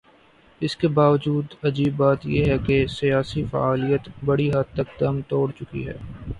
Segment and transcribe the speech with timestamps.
[0.61, 5.49] اس کے باوجود عجیب بات یہ ہے کہ سیاسی فعالیت بڑی حد تک دم توڑ
[5.59, 5.97] چکی ہے۔